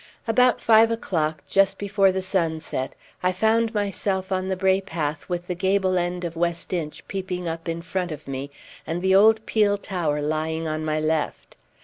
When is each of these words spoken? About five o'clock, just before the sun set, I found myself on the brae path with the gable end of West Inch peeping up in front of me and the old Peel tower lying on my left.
About 0.27 0.59
five 0.61 0.89
o'clock, 0.89 1.43
just 1.47 1.77
before 1.77 2.11
the 2.11 2.23
sun 2.23 2.59
set, 2.59 2.95
I 3.21 3.31
found 3.31 3.71
myself 3.75 4.31
on 4.31 4.47
the 4.47 4.55
brae 4.57 4.81
path 4.81 5.29
with 5.29 5.45
the 5.45 5.53
gable 5.53 5.95
end 5.95 6.25
of 6.25 6.35
West 6.35 6.73
Inch 6.73 7.07
peeping 7.07 7.47
up 7.47 7.69
in 7.69 7.83
front 7.83 8.11
of 8.11 8.27
me 8.27 8.49
and 8.87 9.03
the 9.03 9.13
old 9.13 9.45
Peel 9.45 9.77
tower 9.77 10.19
lying 10.19 10.67
on 10.67 10.83
my 10.83 10.99
left. 10.99 11.55